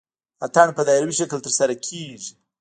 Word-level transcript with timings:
اتن 0.45 0.67
په 0.77 0.81
دایروي 0.87 1.15
شکل 1.19 1.39
ترسره 1.45 1.75
کیږي. 1.85 2.31